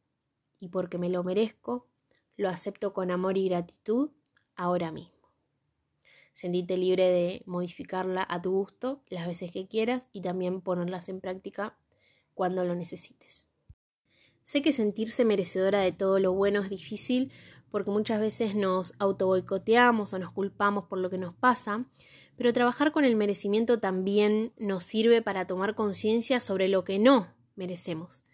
y 0.59 0.69
porque 0.69 0.97
me 0.97 1.11
lo 1.11 1.23
merezco, 1.23 1.87
lo 2.37 2.49
acepto 2.49 2.95
con 2.95 3.11
amor 3.11 3.37
y 3.37 3.49
gratitud 3.49 4.11
ahora 4.55 4.91
mismo. 4.93 5.20
Sentite 6.41 6.79
libre 6.79 7.11
de 7.11 7.43
modificarla 7.45 8.27
a 8.27 8.41
tu 8.41 8.51
gusto 8.53 9.03
las 9.11 9.27
veces 9.27 9.53
que 9.53 9.67
quieras 9.67 10.09
y 10.11 10.23
también 10.23 10.63
ponerlas 10.63 11.11
en 11.11 11.21
práctica 11.21 11.77
cuando 12.33 12.65
lo 12.65 12.75
necesites. 12.75 13.47
Sé 14.43 14.63
que 14.63 14.73
sentirse 14.73 15.27
merecedora 15.27 15.81
de 15.81 15.93
todo 15.93 16.19
lo 16.19 16.33
bueno 16.33 16.63
es 16.63 16.71
difícil 16.71 17.31
porque 17.71 17.91
muchas 17.91 18.21
veces 18.21 18.55
nos 18.55 18.95
autoboicoteamos 18.99 20.15
o 20.15 20.19
nos 20.19 20.33
culpamos 20.33 20.87
por 20.87 20.97
lo 20.97 21.11
que 21.11 21.19
nos 21.19 21.35
pasa, 21.35 21.85
pero 22.39 22.55
trabajar 22.55 22.91
con 22.91 23.05
el 23.05 23.17
merecimiento 23.17 23.79
también 23.79 24.55
nos 24.57 24.85
sirve 24.85 25.21
para 25.21 25.47
tomar 25.47 25.75
conciencia 25.75 26.41
sobre 26.41 26.69
lo 26.69 26.85
que 26.85 26.99
no 26.99 27.35
merecemos 27.55 28.25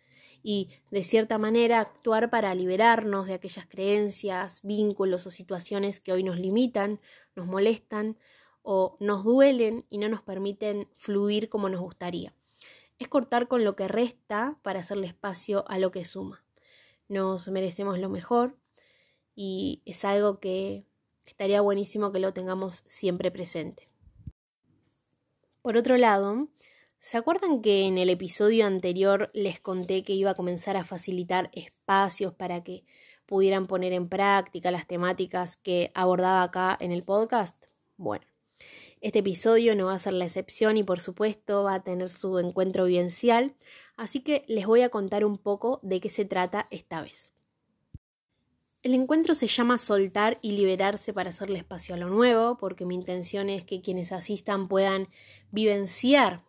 y, 0.49 0.69
de 0.93 1.03
cierta 1.03 1.39
manera, 1.39 1.81
actuar 1.81 2.31
para 2.31 2.55
liberarnos 2.55 3.27
de 3.27 3.35
aquellas 3.35 3.67
creencias, 3.67 4.63
vínculos 4.63 5.27
o 5.27 5.31
situaciones 5.33 5.99
que 5.99 6.13
hoy 6.13 6.23
nos 6.23 6.39
limitan, 6.39 7.01
nos 7.35 7.49
molestan 7.49 8.17
o 8.63 8.97
nos 9.01 9.25
duelen 9.25 9.87
y 9.91 9.99
no 9.99 10.09
nos 10.09 10.23
permiten 10.23 10.89
fluir 10.95 11.49
como 11.49 11.69
nos 11.69 11.81
gustaría. 11.81 12.33
Es 13.01 13.09
cortar 13.09 13.49
con 13.49 13.65
lo 13.65 13.75
que 13.75 13.89
resta 13.89 14.57
para 14.63 14.79
hacerle 14.79 15.09
espacio 15.09 15.65
a 15.67 15.81
lo 15.81 15.91
que 15.91 16.05
suma. 16.05 16.45
Nos 17.09 17.49
merecemos 17.49 17.99
lo 17.99 18.09
mejor 18.09 18.57
y 19.35 19.83
es 19.85 20.05
algo 20.05 20.39
que 20.39 20.87
estaría 21.25 21.61
buenísimo 21.61 22.13
que 22.13 22.21
lo 22.21 22.33
tengamos 22.33 22.85
siempre 22.87 23.33
presente. 23.33 23.89
Por 25.61 25.77
otro 25.77 25.97
lado, 25.97 26.47
¿Se 26.99 27.17
acuerdan 27.17 27.63
que 27.63 27.87
en 27.87 27.99
el 27.99 28.11
episodio 28.11 28.67
anterior 28.67 29.31
les 29.33 29.61
conté 29.61 30.03
que 30.03 30.15
iba 30.15 30.31
a 30.31 30.35
comenzar 30.35 30.77
a 30.77 30.85
facilitar 30.85 31.51
espacios 31.53 32.35
para 32.35 32.65
que 32.65 32.85
pudieran 33.27 33.67
poner 33.67 33.93
en 33.93 34.09
práctica 34.09 34.71
las 34.71 34.87
temáticas 34.87 35.57
que 35.57 35.93
abordaba 35.95 36.43
acá 36.43 36.77
en 36.81 36.93
el 36.93 37.05
podcast? 37.05 37.67
Bueno, 37.97 38.27
este 39.01 39.21
episodio 39.21 39.77
no 39.77 39.87
va 39.87 39.95
a 39.95 39.99
ser 39.99 40.15
la 40.15 40.25
excepción 40.25 40.77
y 40.77 40.83
por 40.83 41.01
supuesto 41.01 41.63
va 41.63 41.75
a 41.75 41.83
tener 41.85 42.09
su 42.09 42.39
encuentro 42.39 42.87
vivencial, 42.87 43.55
así 43.97 44.21
que 44.21 44.43
les 44.49 44.67
voy 44.67 44.81
a 44.81 44.89
contar 44.89 45.25
un 45.25 45.39
poco 45.39 45.81
de 45.83 46.01
qué 46.01 46.11
se 46.11 46.25
trata 46.25 46.67
esta 46.71 47.03
vez. 47.03 47.33
El 48.83 48.95
encuentro 48.95 49.35
se 49.35 49.49
llama 49.49 49.79
Soltar 49.79 50.39
y 50.43 50.53
Liberarse 50.53 51.13
para 51.13 51.31
hacerle 51.31 51.59
espacio 51.59 51.95
a 51.95 51.99
lo 51.99 52.09
nuevo, 52.09 52.57
porque 52.57 52.85
mi 52.85 52.95
intención 52.95 53.49
es 53.49 53.65
que 53.65 53.81
quienes 53.81 54.13
asistan 54.13 54.69
puedan 54.69 55.09
vivenciar 55.51 56.46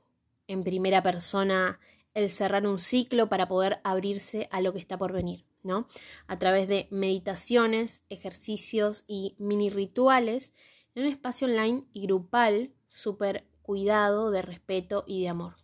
en 0.48 0.64
primera 0.64 1.04
persona 1.04 1.80
el 2.14 2.30
cerrar 2.30 2.66
un 2.66 2.80
ciclo 2.80 3.30
para 3.30 3.48
poder 3.48 3.80
abrirse 3.84 4.48
a 4.52 4.62
lo 4.62 4.74
que 4.74 4.80
está 4.80 4.98
por 4.98 5.14
venir, 5.14 5.46
¿no? 5.62 5.88
A 6.26 6.40
través 6.40 6.68
de 6.68 6.88
meditaciones, 6.90 8.04
ejercicios 8.10 9.04
y 9.08 9.36
mini 9.38 9.70
rituales 9.70 10.54
en 10.96 11.04
un 11.04 11.12
espacio 11.12 11.48
online 11.48 11.84
y 11.94 12.08
grupal 12.08 12.72
súper 12.90 13.46
cuidado, 13.62 14.32
de 14.32 14.42
respeto 14.42 15.04
y 15.06 15.22
de 15.22 15.30
amor. 15.30 15.58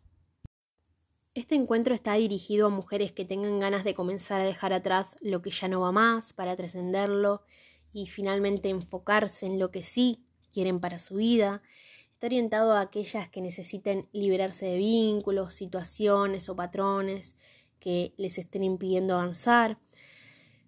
Este 1.34 1.56
encuentro 1.56 1.96
está 1.96 2.13
dirigido 2.13 2.68
a 2.68 2.70
mujeres 2.70 3.12
que 3.12 3.25
tengan 3.25 3.60
ganas 3.60 3.84
de 3.84 3.96
comenzar 3.96 4.40
a 4.40 4.46
dejar 4.46 4.74
atrás 4.74 5.18
lo 5.22 5.42
que 5.42 5.50
ya 5.50 5.68
no 5.68 5.82
va 5.82 5.92
más 5.92 6.34
para 6.34 6.56
trascenderlo 6.56 7.42
y 7.92 8.06
finalmente 8.06 8.70
enfocarse 8.70 9.48
en 9.48 9.58
lo 9.58 9.72
que 9.72 9.82
sí 9.82 10.28
quieren 10.52 10.80
para 10.80 11.00
su 11.00 11.16
vida 11.16 11.63
Está 12.24 12.27
orientado 12.30 12.72
a 12.72 12.80
aquellas 12.80 13.27
que 13.27 13.42
necesiten 13.42 14.08
liberarse 14.13 14.65
de 14.65 14.77
vínculos, 14.77 15.56
situaciones 15.56 16.48
o 16.48 16.56
patrones 16.56 17.36
que 17.82 18.13
les 18.15 18.38
estén 18.38 18.63
impidiendo 18.63 19.15
avanzar. 19.15 19.77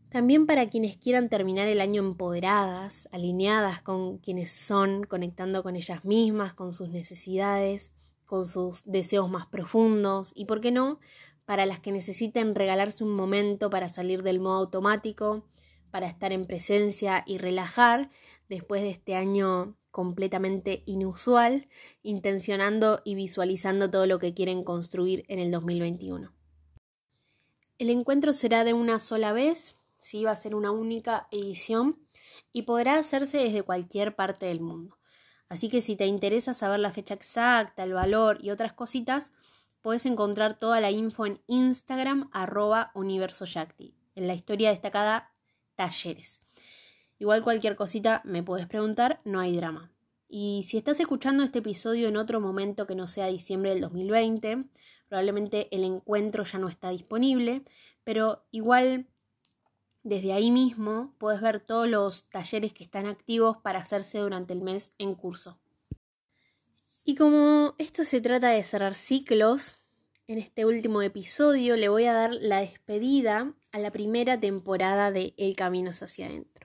También 0.10 0.48
para 0.48 0.68
quienes 0.68 0.98
quieran 0.98 1.30
terminar 1.30 1.70
el 1.70 1.80
año 1.80 2.02
empoderadas, 2.02 3.08
alineadas 3.14 3.82
con 3.82 4.18
quienes 4.18 4.52
son, 4.52 5.06
conectando 5.06 5.64
con 5.64 5.78
ellas 5.78 6.04
mismas, 6.04 6.54
con 6.54 6.74
sus 6.74 6.90
necesidades, 6.90 7.94
con 8.26 8.46
sus 8.46 8.84
deseos 8.84 9.30
más 9.30 9.48
profundos 9.48 10.34
y, 10.36 10.44
¿por 10.48 10.60
qué 10.60 10.72
no?, 10.72 11.00
para 11.46 11.66
las 11.66 11.80
que 11.80 11.94
necesiten 11.94 12.54
regalarse 12.54 13.02
un 13.02 13.16
momento 13.16 13.70
para 13.70 13.88
salir 13.88 14.24
del 14.24 14.42
modo 14.42 14.56
automático, 14.58 15.46
para 15.90 16.08
estar 16.08 16.34
en 16.34 16.48
presencia 16.48 17.24
y 17.26 17.38
relajar 17.38 18.10
después 18.50 18.82
de 18.82 18.90
este 18.90 19.16
año 19.16 19.78
completamente 19.96 20.84
inusual, 20.86 21.70
intencionando 22.04 23.02
y 23.06 23.16
visualizando 23.16 23.90
todo 23.90 24.06
lo 24.08 24.20
que 24.20 24.34
quieren 24.34 24.66
construir 24.66 25.24
en 25.30 25.40
el 25.40 25.52
2021. 25.52 26.34
El 27.78 27.90
encuentro 27.90 28.34
será 28.34 28.66
de 28.66 28.74
una 28.74 29.00
sola 29.00 29.32
vez, 29.32 29.78
sí 29.98 30.26
va 30.26 30.32
a 30.32 30.36
ser 30.36 30.54
una 30.54 30.72
única 30.72 31.30
edición 31.32 31.98
y 32.52 32.64
podrá 32.64 33.00
hacerse 33.00 33.38
desde 33.38 33.64
cualquier 33.64 34.18
parte 34.18 34.48
del 34.48 34.60
mundo. 34.60 34.98
Así 35.48 35.70
que 35.70 35.82
si 35.82 35.96
te 35.96 36.08
interesa 36.08 36.54
saber 36.54 36.82
la 36.82 36.92
fecha 36.92 37.14
exacta, 37.14 37.86
el 37.86 37.94
valor 37.94 38.40
y 38.42 38.50
otras 38.50 38.74
cositas, 38.74 39.32
puedes 39.80 40.06
encontrar 40.06 40.60
toda 40.60 40.82
la 40.82 40.92
info 40.92 41.26
en 41.26 41.40
Instagram 41.48 42.30
arroba 42.34 42.92
universoyacti, 42.96 43.96
en 44.16 44.28
la 44.28 44.34
historia 44.34 44.72
destacada 44.72 45.32
talleres. 45.76 46.45
Igual 47.18 47.44
cualquier 47.44 47.76
cosita 47.76 48.22
me 48.26 48.44
puedes 48.44 48.68
preguntar, 48.68 49.22
no 49.24 49.40
hay 49.40 49.56
drama. 49.56 49.92
Y 50.28 50.64
si 50.68 50.78
estás 50.78 51.00
escuchando 51.00 51.44
este 51.44 51.60
episodio 51.60 52.08
en 52.08 52.18
otro 52.18 52.42
momento 52.42 52.88
que 52.88 52.96
no 52.96 53.08
sea 53.08 53.28
diciembre 53.28 53.72
del 53.72 53.82
2020, 53.82 54.66
probablemente 55.08 55.74
el 55.76 55.84
encuentro 55.84 56.44
ya 56.44 56.60
no 56.60 56.68
está 56.68 56.90
disponible, 56.90 57.64
pero 58.04 58.44
igual 58.52 59.08
desde 60.04 60.34
ahí 60.34 60.52
mismo 60.52 61.14
puedes 61.18 61.42
ver 61.42 61.60
todos 61.60 61.88
los 61.88 62.26
talleres 62.30 62.74
que 62.74 62.84
están 62.84 63.06
activos 63.08 63.58
para 63.58 63.80
hacerse 63.80 64.20
durante 64.20 64.54
el 64.54 64.62
mes 64.62 64.94
en 64.98 65.16
curso. 65.16 65.58
Y 67.04 67.16
como 67.16 67.76
esto 67.78 68.04
se 68.04 68.20
trata 68.20 68.50
de 68.50 68.64
cerrar 68.64 68.96
ciclos, 68.96 69.78
en 70.28 70.40
este 70.40 70.66
último 70.66 71.02
episodio 71.02 71.76
le 71.76 71.88
voy 71.88 72.06
a 72.06 72.14
dar 72.14 72.34
la 72.34 72.62
despedida 72.62 73.54
a 73.72 73.80
la 73.80 73.92
primera 73.92 74.40
temporada 74.40 75.12
de 75.12 75.34
El 75.38 75.56
Camino 75.56 75.92
hacia 75.92 76.26
adentro. 76.26 76.65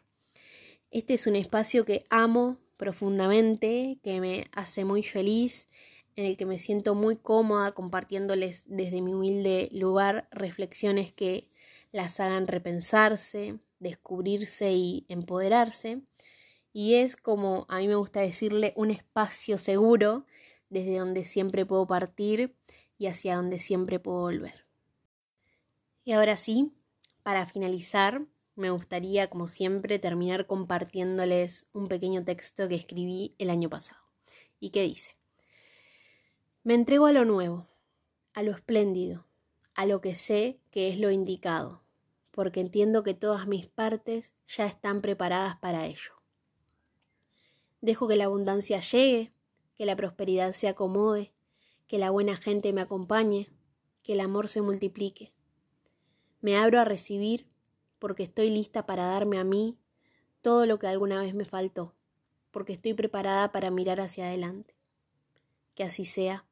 Este 0.90 1.14
es 1.14 1.28
un 1.28 1.36
espacio 1.36 1.84
que 1.84 2.04
amo 2.10 2.58
profundamente, 2.76 3.98
que 4.02 4.20
me 4.20 4.46
hace 4.52 4.84
muy 4.84 5.04
feliz, 5.04 5.68
en 6.16 6.24
el 6.24 6.36
que 6.36 6.46
me 6.46 6.58
siento 6.58 6.96
muy 6.96 7.14
cómoda 7.14 7.72
compartiéndoles 7.72 8.64
desde 8.66 9.00
mi 9.00 9.14
humilde 9.14 9.68
lugar 9.72 10.28
reflexiones 10.32 11.12
que 11.12 11.48
las 11.92 12.18
hagan 12.18 12.48
repensarse, 12.48 13.60
descubrirse 13.78 14.72
y 14.72 15.06
empoderarse. 15.08 16.02
Y 16.72 16.94
es 16.94 17.16
como 17.16 17.66
a 17.68 17.78
mí 17.78 17.86
me 17.86 17.94
gusta 17.94 18.20
decirle 18.20 18.72
un 18.76 18.90
espacio 18.90 19.58
seguro 19.58 20.26
desde 20.70 20.98
donde 20.98 21.24
siempre 21.24 21.64
puedo 21.64 21.86
partir 21.86 22.56
y 22.98 23.06
hacia 23.06 23.36
donde 23.36 23.60
siempre 23.60 24.00
puedo 24.00 24.20
volver. 24.20 24.66
Y 26.04 26.12
ahora 26.12 26.36
sí, 26.36 26.72
para 27.22 27.46
finalizar, 27.46 28.22
me 28.60 28.70
gustaría, 28.70 29.28
como 29.28 29.48
siempre, 29.48 29.98
terminar 29.98 30.46
compartiéndoles 30.46 31.66
un 31.72 31.88
pequeño 31.88 32.24
texto 32.24 32.68
que 32.68 32.76
escribí 32.76 33.34
el 33.38 33.50
año 33.50 33.68
pasado 33.68 34.00
y 34.60 34.70
que 34.70 34.82
dice, 34.82 35.16
me 36.62 36.74
entrego 36.74 37.06
a 37.06 37.12
lo 37.12 37.24
nuevo, 37.24 37.66
a 38.34 38.42
lo 38.42 38.52
espléndido, 38.52 39.26
a 39.74 39.86
lo 39.86 40.00
que 40.00 40.14
sé 40.14 40.60
que 40.70 40.88
es 40.88 41.00
lo 41.00 41.10
indicado, 41.10 41.82
porque 42.30 42.60
entiendo 42.60 43.02
que 43.02 43.14
todas 43.14 43.46
mis 43.46 43.66
partes 43.66 44.34
ya 44.46 44.66
están 44.66 45.00
preparadas 45.00 45.56
para 45.56 45.86
ello. 45.86 46.12
Dejo 47.80 48.06
que 48.06 48.16
la 48.16 48.24
abundancia 48.24 48.80
llegue, 48.80 49.32
que 49.74 49.86
la 49.86 49.96
prosperidad 49.96 50.52
se 50.52 50.68
acomode, 50.68 51.32
que 51.86 51.98
la 51.98 52.10
buena 52.10 52.36
gente 52.36 52.72
me 52.74 52.82
acompañe, 52.82 53.48
que 54.02 54.12
el 54.12 54.20
amor 54.20 54.48
se 54.48 54.60
multiplique. 54.60 55.32
Me 56.42 56.56
abro 56.56 56.78
a 56.78 56.84
recibir 56.84 57.49
porque 58.00 58.24
estoy 58.24 58.50
lista 58.50 58.86
para 58.86 59.06
darme 59.06 59.38
a 59.38 59.44
mí 59.44 59.78
todo 60.40 60.66
lo 60.66 60.80
que 60.80 60.88
alguna 60.88 61.22
vez 61.22 61.34
me 61.34 61.44
faltó, 61.44 61.94
porque 62.50 62.72
estoy 62.72 62.94
preparada 62.94 63.52
para 63.52 63.70
mirar 63.70 64.00
hacia 64.00 64.26
adelante. 64.26 64.74
Que 65.76 65.84
así 65.84 66.04
sea, 66.04 66.44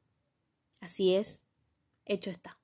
así 0.81 1.17
es, 1.17 1.41
hecho 2.05 2.31
está. 2.31 2.59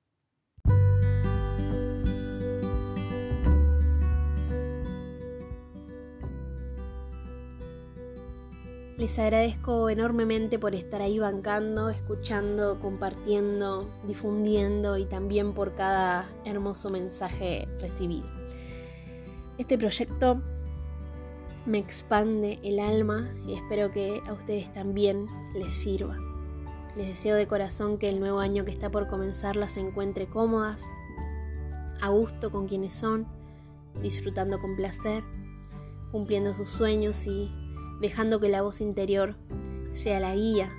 Les 8.97 9.19
agradezco 9.19 9.89
enormemente 9.89 10.57
por 10.57 10.73
estar 10.73 11.01
ahí 11.01 11.19
bancando, 11.19 11.89
escuchando, 11.89 12.79
compartiendo, 12.79 13.89
difundiendo 14.07 14.97
y 14.97 15.05
también 15.05 15.53
por 15.53 15.75
cada 15.75 16.29
hermoso 16.45 16.89
mensaje 16.89 17.67
recibido. 17.81 18.34
Este 19.57 19.77
proyecto 19.77 20.41
me 21.65 21.77
expande 21.77 22.59
el 22.61 22.79
alma 22.79 23.29
y 23.47 23.53
espero 23.53 23.91
que 23.91 24.21
a 24.27 24.33
ustedes 24.33 24.71
también 24.73 25.27
les 25.53 25.73
sirva. 25.73 26.17
Les 26.97 27.07
deseo 27.07 27.35
de 27.37 27.47
corazón 27.47 27.97
que 27.97 28.09
el 28.09 28.19
nuevo 28.19 28.39
año 28.39 28.65
que 28.65 28.71
está 28.71 28.89
por 28.89 29.07
comenzar 29.07 29.55
las 29.55 29.77
encuentre 29.77 30.27
cómodas, 30.27 30.83
a 32.01 32.09
gusto 32.09 32.51
con 32.51 32.67
quienes 32.67 32.93
son, 32.93 33.25
disfrutando 34.01 34.59
con 34.59 34.75
placer, 34.75 35.23
cumpliendo 36.11 36.53
sus 36.53 36.67
sueños 36.67 37.25
y 37.25 37.49
dejando 38.01 38.41
que 38.41 38.49
la 38.49 38.61
voz 38.61 38.81
interior 38.81 39.35
sea 39.93 40.19
la 40.19 40.35
guía 40.35 40.69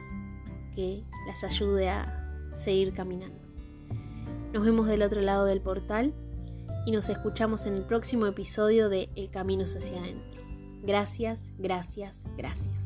que 0.74 1.02
las 1.26 1.44
ayude 1.44 1.88
a 1.88 2.52
seguir 2.62 2.92
caminando. 2.92 3.38
Nos 4.52 4.64
vemos 4.64 4.86
del 4.86 5.02
otro 5.02 5.22
lado 5.22 5.46
del 5.46 5.62
portal 5.62 6.12
y 6.87 6.92
nos 6.92 7.11
escuchamos 7.11 7.66
en 7.66 7.75
el 7.75 7.83
próximo 7.83 8.27
episodio 8.27 8.88
de 8.88 9.11
El 9.16 9.29
Camino 9.31 9.64
hacia 9.64 9.99
adentro. 9.99 10.40
Gracias, 10.85 11.51
gracias, 11.59 12.25
gracias. 12.37 12.86